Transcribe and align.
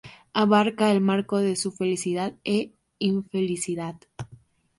Abarca 0.33 0.91
el 0.91 0.99
marco 0.99 1.37
de 1.37 1.55
su 1.55 1.71
felicidad 1.71 2.33
e 2.43 2.71
infelicidad. 2.97 3.97